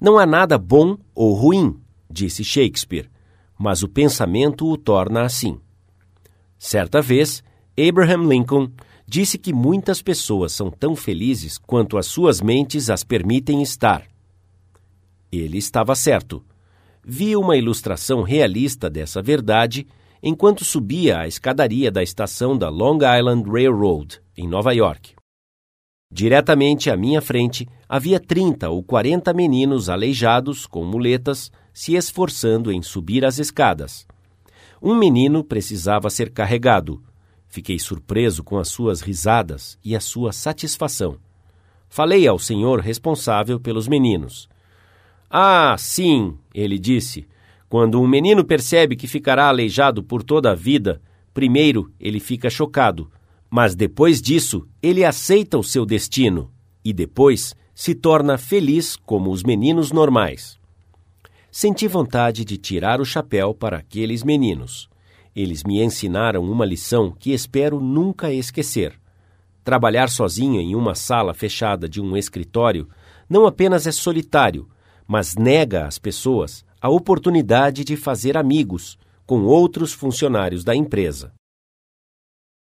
Não 0.00 0.19
há 0.19 0.25
nada 0.25 0.57
bom 0.57 0.97
ou 1.14 1.35
ruim, 1.35 1.78
disse 2.11 2.42
Shakespeare, 2.42 3.11
mas 3.59 3.83
o 3.83 3.88
pensamento 3.88 4.66
o 4.66 4.78
torna 4.78 5.25
assim. 5.25 5.61
Certa 6.59 7.02
vez, 7.02 7.45
Abraham 7.78 8.26
Lincoln 8.26 8.73
disse 9.07 9.37
que 9.37 9.52
muitas 9.52 10.00
pessoas 10.00 10.52
são 10.52 10.71
tão 10.71 10.97
felizes 10.97 11.59
quanto 11.59 11.99
as 11.99 12.07
suas 12.07 12.40
mentes 12.40 12.88
as 12.88 13.04
permitem 13.04 13.61
estar. 13.61 14.07
Ele 15.31 15.59
estava 15.59 15.95
certo. 15.95 16.42
Vi 17.04 17.37
uma 17.37 17.59
ilustração 17.59 18.23
realista 18.23 18.88
dessa 18.88 19.21
verdade 19.21 19.87
enquanto 20.23 20.64
subia 20.64 21.19
a 21.19 21.26
escadaria 21.26 21.91
da 21.91 22.02
estação 22.02 22.57
da 22.57 22.69
Long 22.69 22.99
Island 22.99 23.50
Railroad, 23.50 24.21
em 24.37 24.47
Nova 24.47 24.73
York. 24.73 25.14
Diretamente 26.11 26.91
à 26.91 26.97
minha 26.97 27.21
frente 27.21 27.67
havia 27.88 28.21
30 28.21 28.69
ou 28.69 28.83
40 28.83 29.33
meninos 29.33 29.88
aleijados 29.88 30.67
com 30.67 30.85
muletas 30.85 31.50
se 31.73 31.95
esforçando 31.95 32.71
em 32.71 32.83
subir 32.83 33.25
as 33.25 33.38
escadas. 33.38 34.07
Um 34.81 34.95
menino 34.95 35.43
precisava 35.43 36.11
ser 36.11 36.31
carregado. 36.31 37.02
Fiquei 37.49 37.79
surpreso 37.79 38.45
com 38.45 38.59
as 38.59 38.69
suas 38.69 39.00
risadas 39.00 39.79
e 39.85 39.97
a 39.97 40.00
sua 40.00 40.33
satisfação. 40.33 41.19
Falei 41.88 42.26
ao 42.26 42.38
senhor 42.38 42.81
responsável 42.81 43.59
pelos 43.59 43.88
meninos. 43.88 44.49
Ah, 45.31 45.76
sim, 45.79 46.37
ele 46.55 46.79
disse. 46.79 47.26
Quando 47.73 47.99
um 47.99 48.07
menino 48.07 48.45
percebe 48.45 48.95
que 48.95 49.07
ficará 49.07 49.49
aleijado 49.49 50.02
por 50.02 50.23
toda 50.23 50.50
a 50.50 50.55
vida, 50.55 51.00
primeiro 51.33 51.91
ele 51.99 52.21
fica 52.21 52.50
chocado, 52.50 53.11
mas 53.49 53.75
depois 53.75 54.21
disso 54.21 54.69
ele 54.83 55.02
aceita 55.02 55.57
o 55.57 55.64
seu 55.64 55.87
destino 55.87 56.50
e 56.85 56.93
depois 56.93 57.55
se 57.75 57.95
torna 57.95 58.37
feliz 58.37 58.95
como 58.95 59.31
os 59.31 59.43
meninos 59.43 59.91
normais 59.91 60.61
senti 61.50 61.88
vontade 61.88 62.45
de 62.45 62.59
tirar 62.59 62.99
o 62.99 63.07
chapéu 63.07 63.55
para 63.55 63.79
aqueles 63.79 64.23
meninos. 64.23 64.88
Eles 65.35 65.62
me 65.62 65.83
ensinaram 65.83 66.43
uma 66.45 66.67
lição 66.67 67.11
que 67.11 67.33
espero 67.33 67.81
nunca 67.81 68.31
esquecer. 68.31 68.99
Trabalhar 69.64 70.09
sozinho 70.09 70.61
em 70.61 70.75
uma 70.75 70.95
sala 70.95 71.33
fechada 71.33 71.88
de 71.88 72.02
um 72.02 72.19
escritório 72.19 72.87
não 73.31 73.47
apenas 73.47 73.87
é 73.87 73.93
solitário, 73.93 74.69
mas 75.07 75.37
nega 75.37 75.87
às 75.87 75.99
pessoas 75.99 76.64
a 76.83 76.91
oportunidade 76.91 77.85
de 77.85 77.97
fazer 77.97 78.37
amigos 78.37 78.99
com 79.25 79.45
outros 79.45 79.95
funcionários 79.95 80.65
da 80.65 80.75
empresa. 80.75 81.33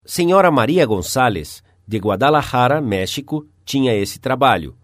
Senhora 0.05 0.51
Maria 0.51 0.85
Gonçalves, 0.85 1.63
de 1.87 1.97
Guadalajara, 1.97 2.79
México, 2.81 3.47
tinha 3.65 3.95
esse 3.95 4.19
trabalho 4.19 4.75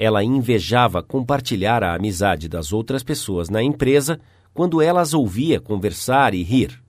ela 0.00 0.22
invejava 0.22 1.02
compartilhar 1.02 1.82
a 1.82 1.96
amizade 1.96 2.48
das 2.48 2.72
outras 2.72 3.02
pessoas 3.02 3.50
na 3.50 3.60
empresa 3.60 4.20
quando 4.54 4.80
ela 4.80 5.00
as 5.00 5.12
ouvia 5.12 5.60
conversar 5.60 6.34
e 6.34 6.42
rir. 6.44 6.80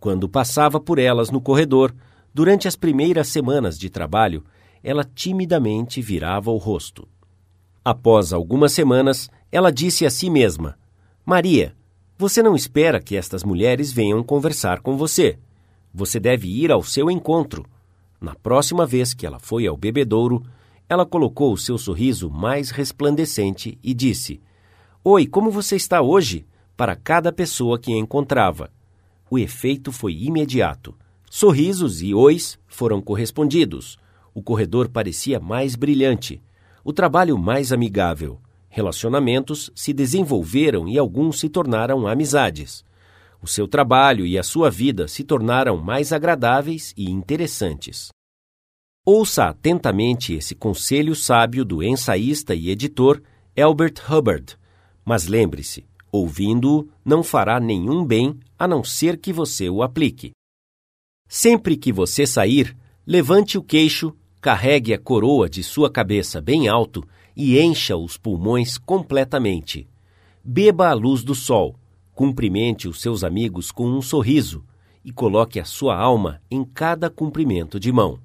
Quando 0.00 0.28
passava 0.28 0.80
por 0.80 0.98
elas 0.98 1.30
no 1.30 1.40
corredor, 1.40 1.94
durante 2.34 2.66
as 2.66 2.74
primeiras 2.74 3.28
semanas 3.28 3.78
de 3.78 3.88
trabalho, 3.88 4.42
ela 4.82 5.04
timidamente 5.04 6.02
virava 6.02 6.50
o 6.50 6.56
rosto. 6.56 7.06
Após 7.84 8.32
algumas 8.32 8.72
semanas, 8.72 9.30
ela 9.50 9.70
disse 9.70 10.06
a 10.06 10.10
si 10.10 10.28
mesma: 10.30 10.78
Maria, 11.24 11.74
você 12.16 12.42
não 12.42 12.54
espera 12.54 13.00
que 13.00 13.16
estas 13.16 13.42
mulheres 13.44 13.92
venham 13.92 14.22
conversar 14.22 14.80
com 14.80 14.96
você. 14.96 15.38
Você 15.92 16.20
deve 16.20 16.48
ir 16.48 16.70
ao 16.70 16.82
seu 16.82 17.10
encontro. 17.10 17.64
Na 18.20 18.34
próxima 18.34 18.86
vez 18.86 19.14
que 19.14 19.26
ela 19.26 19.38
foi 19.38 19.66
ao 19.66 19.76
bebedouro, 19.76 20.42
ela 20.88 21.06
colocou 21.06 21.52
o 21.52 21.58
seu 21.58 21.78
sorriso 21.78 22.30
mais 22.30 22.70
resplandecente 22.70 23.78
e 23.82 23.94
disse: 23.94 24.40
Oi, 25.02 25.26
como 25.26 25.50
você 25.50 25.76
está 25.76 26.02
hoje? 26.02 26.46
para 26.80 26.96
cada 26.96 27.30
pessoa 27.30 27.78
que 27.78 27.92
encontrava. 27.92 28.70
O 29.30 29.38
efeito 29.38 29.92
foi 29.92 30.14
imediato. 30.14 30.94
Sorrisos 31.30 32.00
e 32.00 32.14
ois 32.14 32.58
foram 32.66 33.02
correspondidos. 33.02 33.98
O 34.32 34.42
corredor 34.42 34.88
parecia 34.88 35.38
mais 35.38 35.76
brilhante, 35.76 36.40
o 36.82 36.90
trabalho 36.90 37.36
mais 37.36 37.70
amigável. 37.70 38.40
Relacionamentos 38.72 39.70
se 39.74 39.92
desenvolveram 39.92 40.88
e 40.88 40.96
alguns 40.96 41.40
se 41.40 41.48
tornaram 41.48 42.06
amizades. 42.06 42.84
O 43.42 43.48
seu 43.48 43.66
trabalho 43.66 44.24
e 44.24 44.38
a 44.38 44.44
sua 44.44 44.70
vida 44.70 45.08
se 45.08 45.24
tornaram 45.24 45.76
mais 45.76 46.12
agradáveis 46.12 46.94
e 46.96 47.10
interessantes. 47.10 48.10
Ouça 49.04 49.46
atentamente 49.46 50.34
esse 50.34 50.54
conselho 50.54 51.16
sábio 51.16 51.64
do 51.64 51.82
ensaísta 51.82 52.54
e 52.54 52.68
editor 52.70 53.20
Albert 53.60 53.94
Hubbard, 54.08 54.56
mas 55.04 55.26
lembre-se: 55.26 55.84
ouvindo-o 56.12 56.88
não 57.04 57.24
fará 57.24 57.58
nenhum 57.58 58.04
bem 58.04 58.38
a 58.56 58.68
não 58.68 58.84
ser 58.84 59.18
que 59.18 59.32
você 59.32 59.68
o 59.68 59.82
aplique. 59.82 60.30
Sempre 61.26 61.76
que 61.76 61.92
você 61.92 62.24
sair, 62.24 62.76
levante 63.04 63.58
o 63.58 63.62
queixo, 63.64 64.14
carregue 64.40 64.94
a 64.94 64.98
coroa 64.98 65.48
de 65.48 65.62
sua 65.64 65.90
cabeça 65.90 66.40
bem 66.40 66.68
alto 66.68 67.02
e 67.42 67.58
encha 67.58 67.96
os 67.96 68.18
pulmões 68.18 68.76
completamente. 68.76 69.88
Beba 70.44 70.90
a 70.90 70.92
luz 70.92 71.24
do 71.24 71.34
sol, 71.34 71.74
cumprimente 72.14 72.86
os 72.86 73.00
seus 73.00 73.24
amigos 73.24 73.72
com 73.72 73.88
um 73.88 74.02
sorriso 74.02 74.62
e 75.02 75.10
coloque 75.10 75.58
a 75.58 75.64
sua 75.64 75.96
alma 75.96 76.42
em 76.50 76.62
cada 76.62 77.08
cumprimento 77.08 77.80
de 77.80 77.90
mão. 77.90 78.18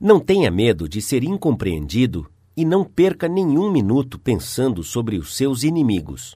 Não 0.00 0.18
tenha 0.18 0.50
medo 0.50 0.88
de 0.88 1.02
ser 1.02 1.22
incompreendido 1.24 2.26
e 2.56 2.64
não 2.64 2.84
perca 2.84 3.28
nenhum 3.28 3.70
minuto 3.70 4.18
pensando 4.18 4.82
sobre 4.82 5.18
os 5.18 5.36
seus 5.36 5.62
inimigos. 5.62 6.34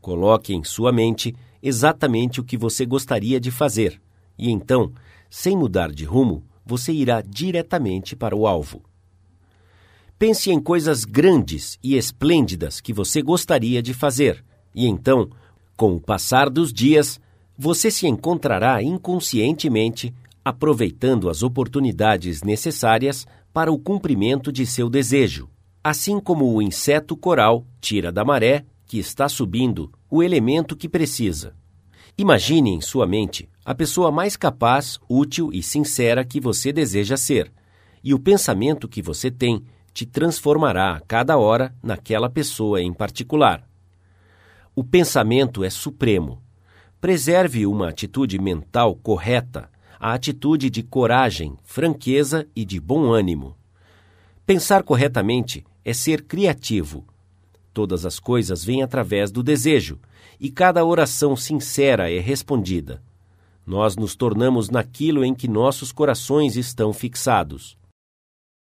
Coloque 0.00 0.52
em 0.52 0.64
sua 0.64 0.90
mente 0.90 1.36
exatamente 1.62 2.40
o 2.40 2.44
que 2.44 2.56
você 2.56 2.84
gostaria 2.84 3.38
de 3.38 3.52
fazer, 3.52 4.02
e 4.36 4.50
então, 4.50 4.92
sem 5.30 5.56
mudar 5.56 5.92
de 5.92 6.04
rumo, 6.04 6.42
você 6.66 6.92
irá 6.92 7.20
diretamente 7.20 8.16
para 8.16 8.34
o 8.34 8.44
alvo. 8.44 8.82
Pense 10.18 10.50
em 10.50 10.60
coisas 10.60 11.04
grandes 11.04 11.78
e 11.82 11.96
esplêndidas 11.96 12.80
que 12.80 12.92
você 12.92 13.20
gostaria 13.20 13.82
de 13.82 13.92
fazer, 13.92 14.44
e 14.74 14.86
então, 14.86 15.28
com 15.76 15.94
o 15.94 16.00
passar 16.00 16.48
dos 16.48 16.72
dias, 16.72 17.20
você 17.58 17.90
se 17.90 18.06
encontrará 18.06 18.82
inconscientemente 18.82 20.14
aproveitando 20.44 21.28
as 21.28 21.42
oportunidades 21.42 22.42
necessárias 22.42 23.26
para 23.52 23.72
o 23.72 23.78
cumprimento 23.78 24.52
de 24.52 24.66
seu 24.66 24.90
desejo, 24.90 25.48
assim 25.82 26.20
como 26.20 26.52
o 26.52 26.62
inseto 26.62 27.16
coral 27.16 27.66
tira 27.80 28.12
da 28.12 28.24
maré 28.24 28.64
que 28.86 28.98
está 28.98 29.28
subindo 29.28 29.90
o 30.10 30.22
elemento 30.22 30.76
que 30.76 30.88
precisa. 30.88 31.54
Imagine 32.16 32.70
em 32.70 32.80
sua 32.80 33.06
mente 33.06 33.48
a 33.64 33.74
pessoa 33.74 34.12
mais 34.12 34.36
capaz, 34.36 34.98
útil 35.08 35.50
e 35.52 35.62
sincera 35.62 36.24
que 36.24 36.40
você 36.40 36.72
deseja 36.72 37.16
ser, 37.16 37.50
e 38.02 38.12
o 38.12 38.18
pensamento 38.18 38.86
que 38.86 39.00
você 39.00 39.30
tem 39.30 39.64
te 39.94 40.04
transformará 40.04 40.96
a 40.96 41.00
cada 41.00 41.38
hora 41.38 41.74
naquela 41.82 42.28
pessoa 42.28 42.82
em 42.82 42.92
particular. 42.92 43.66
O 44.74 44.84
pensamento 44.84 45.64
é 45.64 45.70
supremo. 45.70 46.42
Preserve 47.00 47.66
uma 47.66 47.88
atitude 47.88 48.38
mental 48.38 48.94
correta, 48.96 49.70
a 49.98 50.12
atitude 50.12 50.68
de 50.68 50.82
coragem, 50.82 51.56
franqueza 51.62 52.46
e 52.54 52.64
de 52.64 52.78
bom 52.78 53.10
ânimo. 53.10 53.56
Pensar 54.44 54.82
corretamente 54.82 55.64
é 55.82 55.94
ser 55.94 56.24
criativo, 56.24 57.06
Todas 57.74 58.06
as 58.06 58.20
coisas 58.20 58.64
vêm 58.64 58.84
através 58.84 59.32
do 59.32 59.42
desejo, 59.42 59.98
e 60.38 60.48
cada 60.48 60.84
oração 60.84 61.34
sincera 61.34 62.08
é 62.08 62.20
respondida. 62.20 63.02
Nós 63.66 63.96
nos 63.96 64.14
tornamos 64.14 64.70
naquilo 64.70 65.24
em 65.24 65.34
que 65.34 65.48
nossos 65.48 65.90
corações 65.90 66.56
estão 66.56 66.92
fixados. 66.92 67.76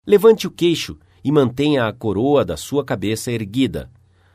Levante 0.06 0.46
o 0.46 0.50
queixo 0.50 0.96
e 1.24 1.32
mantenha 1.32 1.86
a 1.86 1.92
coroa 1.92 2.44
da 2.44 2.56
sua 2.56 2.84
cabeça 2.84 3.32
erguida. 3.32 3.90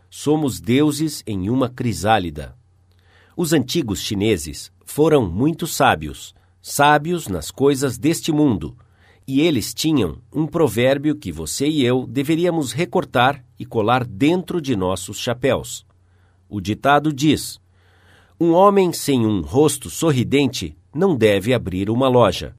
Somos 0.09 0.59
deuses 0.59 1.23
em 1.27 1.47
uma 1.49 1.69
crisálida. 1.69 2.57
Os 3.37 3.53
antigos 3.53 4.01
chineses 4.01 4.71
foram 4.83 5.29
muito 5.29 5.67
sábios, 5.67 6.33
sábios 6.61 7.27
nas 7.27 7.51
coisas 7.51 7.97
deste 7.97 8.31
mundo, 8.31 8.75
e 9.27 9.41
eles 9.41 9.73
tinham 9.75 10.17
um 10.33 10.47
provérbio 10.47 11.15
que 11.15 11.31
você 11.31 11.67
e 11.69 11.85
eu 11.85 12.07
deveríamos 12.07 12.71
recortar 12.71 13.45
e 13.59 13.65
colar 13.65 14.03
dentro 14.03 14.59
de 14.59 14.75
nossos 14.75 15.19
chapéus. 15.19 15.85
O 16.49 16.59
ditado 16.59 17.13
diz: 17.13 17.61
Um 18.39 18.53
homem 18.53 18.91
sem 18.91 19.27
um 19.27 19.41
rosto 19.41 19.87
sorridente 19.87 20.75
não 20.91 21.15
deve 21.15 21.53
abrir 21.53 21.91
uma 21.91 22.09
loja. 22.09 22.55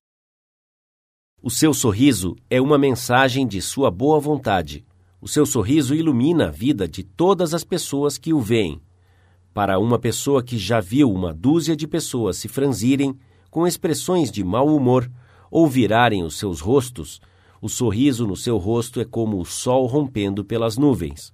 O 1.42 1.48
seu 1.48 1.72
sorriso 1.72 2.37
é 2.50 2.61
uma 2.61 2.76
mensagem 2.76 3.46
de 3.46 3.62
sua 3.62 3.90
boa 3.90 4.20
vontade. 4.20 4.85
O 5.22 5.26
seu 5.26 5.46
sorriso 5.46 5.94
ilumina 5.94 6.48
a 6.48 6.50
vida 6.50 6.87
de 6.87 7.03
todas 7.03 7.55
as 7.55 7.64
pessoas 7.64 8.18
que 8.18 8.35
o 8.35 8.40
veem. 8.42 8.79
Para 9.55 9.79
uma 9.79 9.98
pessoa 9.98 10.42
que 10.42 10.59
já 10.59 10.81
viu 10.81 11.11
uma 11.11 11.33
dúzia 11.33 11.74
de 11.74 11.88
pessoas 11.88 12.37
se 12.37 12.46
franzirem 12.46 13.18
com 13.50 13.66
expressões 13.66 14.31
de 14.31 14.44
mau 14.44 14.66
humor, 14.68 15.11
ou 15.50 15.66
virarem 15.66 16.22
os 16.22 16.38
seus 16.38 16.61
rostos, 16.61 17.22
o 17.59 17.70
sorriso 17.70 18.26
no 18.26 18.37
seu 18.37 18.59
rosto 18.59 19.00
é 19.00 19.05
como 19.07 19.40
o 19.40 19.46
sol 19.46 19.87
rompendo 19.87 20.44
pelas 20.44 20.76
nuvens. 20.76 21.33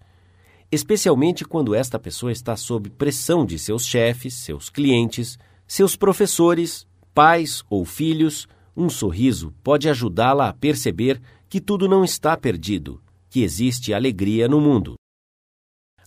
Especialmente 0.71 1.45
quando 1.45 1.75
esta 1.75 1.99
pessoa 1.99 2.31
está 2.31 2.55
sob 2.55 2.90
pressão 2.90 3.45
de 3.45 3.59
seus 3.59 3.85
chefes, 3.85 4.35
seus 4.35 4.71
clientes, 4.71 5.37
seus 5.66 5.97
professores, 5.97 6.87
pais 7.12 7.64
ou 7.69 7.85
filhos, 7.85 8.47
um 8.77 8.89
sorriso 8.91 9.55
pode 9.62 9.89
ajudá-la 9.89 10.49
a 10.49 10.53
perceber 10.53 11.21
que 11.49 11.61
tudo 11.61 11.89
não 11.89 12.05
está 12.05 12.37
perdido, 12.37 13.01
que 13.31 13.43
existe 13.43 13.95
alegria 13.95 14.47
no 14.49 14.61
mundo. 14.61 14.95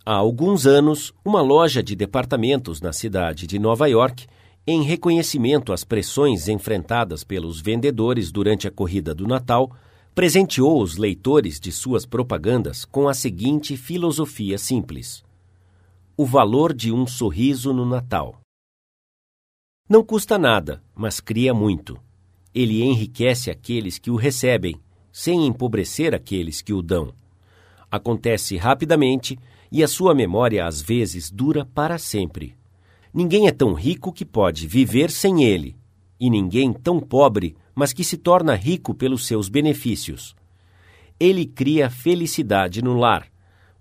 Há 0.06 0.14
alguns 0.14 0.66
anos, 0.66 1.14
uma 1.24 1.42
loja 1.42 1.82
de 1.82 1.96
departamentos 1.96 2.82
na 2.82 2.94
cidade 2.94 3.48
de 3.48 3.60
Nova 3.60 3.88
York 3.88 4.28
em 4.66 4.84
reconhecimento 4.84 5.74
às 5.74 5.84
pressões 5.84 6.48
enfrentadas 6.48 7.24
pelos 7.24 7.60
vendedores 7.60 8.32
durante 8.32 8.68
a 8.68 8.72
corrida 8.72 9.16
do 9.16 9.26
Natal, 9.26 9.72
presenteou 10.14 10.82
os 10.82 10.98
leitores 10.98 11.60
de 11.60 11.72
suas 11.72 12.06
propagandas 12.06 12.86
com 12.86 13.08
a 13.08 13.14
seguinte 13.14 13.76
filosofia 13.76 14.58
simples: 14.58 15.24
O 16.16 16.26
valor 16.26 16.74
de 16.74 16.92
um 16.92 17.08
sorriso 17.08 17.74
no 17.74 17.86
Natal. 17.86 18.40
Não 19.88 20.04
custa 20.04 20.38
nada, 20.38 20.84
mas 20.94 21.20
cria 21.20 21.54
muito. 21.54 22.00
Ele 22.54 22.82
enriquece 22.82 23.52
aqueles 23.52 23.98
que 23.98 24.10
o 24.10 24.16
recebem, 24.16 24.80
sem 25.12 25.46
empobrecer 25.46 26.14
aqueles 26.14 26.62
que 26.62 26.74
o 26.74 26.82
dão. 26.82 27.14
Acontece 27.92 28.58
rapidamente 28.58 29.38
e 29.72 29.84
a 29.84 29.88
sua 29.88 30.14
memória 30.16 30.66
às 30.66 30.82
vezes 30.82 31.30
dura 31.30 31.66
para 31.66 31.98
sempre. 31.98 32.56
Ninguém 33.14 33.48
é 33.48 33.52
tão 33.52 33.74
rico 33.74 34.14
que 34.14 34.26
pode 34.26 34.68
viver 34.68 35.10
sem 35.10 35.44
ele, 35.44 35.76
e 36.20 36.30
ninguém 36.30 36.74
tão 36.74 37.00
pobre, 37.00 37.56
mas 37.74 37.94
que 37.94 38.04
se 38.04 38.18
torna 38.18 38.56
rico 38.56 38.94
pelos 38.94 39.26
seus 39.26 39.50
benefícios. 39.50 40.36
Ele 41.20 41.46
cria 41.46 41.90
felicidade 41.90 42.82
no 42.82 42.94
lar, 42.94 43.28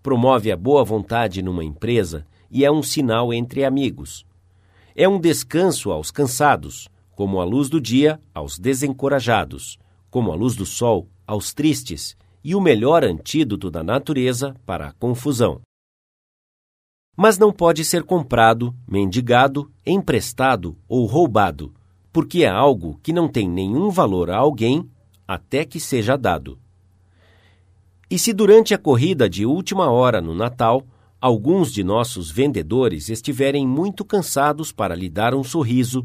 promove 0.03 0.51
a 0.51 0.57
boa 0.57 0.85
vontade 0.85 1.43
numa 1.43 1.65
empresa 1.65 2.27
e 2.51 2.65
é 2.65 2.71
um 2.71 2.83
sinal 2.83 3.33
entre 3.33 3.65
amigos. 3.65 4.25
É 4.97 5.09
um 5.09 5.21
descanso 5.21 5.91
aos 5.93 6.11
cansados, 6.11 6.89
como 7.19 7.41
a 7.41 7.45
luz 7.45 7.69
do 7.69 7.81
dia 7.81 8.21
aos 8.33 8.61
desencorajados, 8.61 9.77
como 10.09 10.31
a 10.31 10.37
luz 10.37 10.55
do 10.55 10.65
sol 10.65 11.09
aos 11.27 11.53
tristes, 11.53 12.17
e 12.45 12.55
o 12.55 12.61
melhor 12.61 13.03
antídoto 13.03 13.73
da 13.73 13.83
natureza 13.83 14.55
para 14.65 14.87
a 14.87 14.93
confusão 14.93 15.61
mas 17.17 17.37
não 17.37 17.53
pode 17.53 17.85
ser 17.85 18.05
comprado, 18.05 18.73
mendigado, 18.87 19.69
emprestado 19.85 20.79
ou 20.89 21.05
roubado, 21.05 21.75
porque 22.13 22.45
é 22.45 22.49
algo 22.49 23.01
que 23.03 23.13
não 23.13 23.27
tem 23.27 23.51
nenhum 23.51 23.91
valor 23.91 24.31
a 24.31 24.37
alguém 24.37 24.89
até 25.27 25.65
que 25.65 25.81
seja 25.81 26.17
dado. 26.17 26.57
E 28.09 28.17
se 28.21 28.33
durante 28.33 28.73
a 28.73 28.79
corrida 28.79 29.29
de 29.29 29.45
última 29.45 29.91
hora 29.91 30.21
no 30.21 30.33
Natal, 30.33 30.87
alguns 31.21 31.73
de 31.73 31.83
nossos 31.83 32.31
vendedores 32.31 33.09
estiverem 33.09 33.67
muito 33.67 34.05
cansados 34.05 34.71
para 34.71 34.95
lhe 34.95 35.09
dar 35.09 35.35
um 35.35 35.43
sorriso, 35.43 36.05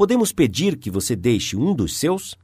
podemos 0.00 0.32
pedir 0.32 0.78
que 0.78 0.90
você 0.90 1.14
deixe 1.14 1.58
um 1.58 1.74
dos 1.74 1.98
seus? 1.98 2.34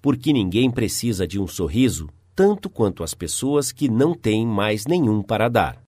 Porque 0.00 0.32
ninguém 0.32 0.70
precisa 0.70 1.26
de 1.26 1.36
um 1.36 1.44
sorriso 1.48 2.08
tanto 2.32 2.70
quanto 2.70 3.02
as 3.02 3.12
pessoas 3.12 3.72
que 3.72 3.88
não 3.88 4.14
têm 4.14 4.46
mais 4.46 4.86
nenhum 4.86 5.20
para 5.20 5.48
dar. 5.48 5.82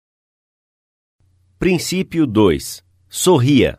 Princípio 1.56 2.26
2. 2.26 2.82
Sorria. 3.08 3.78